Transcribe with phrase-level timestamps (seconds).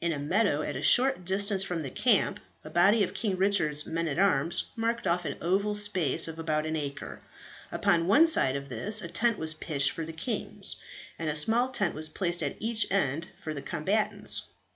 [0.00, 3.86] In a meadow at a short distance from the camp, a body of King Richard's
[3.86, 7.20] men at arms marked off an oval space of about an acre.
[7.70, 10.74] Upon one side of this a tent was pitched for the kings,
[11.16, 14.42] and a small tent was placed at each end for the combatants.